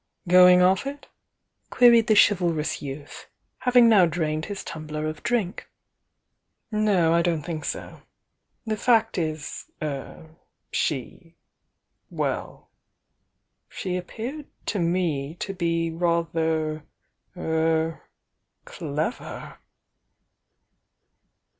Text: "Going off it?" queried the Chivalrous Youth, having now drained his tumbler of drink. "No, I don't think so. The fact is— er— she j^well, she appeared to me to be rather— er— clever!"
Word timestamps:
"Going 0.27 0.63
off 0.63 0.87
it?" 0.87 1.09
queried 1.69 2.07
the 2.07 2.15
Chivalrous 2.15 2.81
Youth, 2.81 3.27
having 3.59 3.87
now 3.87 4.07
drained 4.07 4.45
his 4.45 4.63
tumbler 4.63 5.05
of 5.05 5.21
drink. 5.21 5.69
"No, 6.71 7.13
I 7.13 7.21
don't 7.21 7.43
think 7.43 7.65
so. 7.65 8.01
The 8.65 8.77
fact 8.77 9.19
is— 9.19 9.65
er— 9.79 10.37
she 10.71 11.35
j^well, 12.11 12.65
she 13.69 13.95
appeared 13.95 14.47
to 14.65 14.79
me 14.79 15.35
to 15.35 15.53
be 15.53 15.91
rather— 15.91 16.83
er— 17.37 18.01
clever!" 18.65 19.59